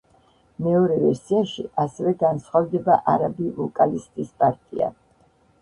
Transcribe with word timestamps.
მეორე 0.67 0.95
ვერსიაში 1.01 1.65
ასევე 1.83 2.13
განსხვავდება 2.25 2.97
არაბი 3.17 3.51
ვოკალისტის 3.61 4.37
პარტია. 4.43 4.91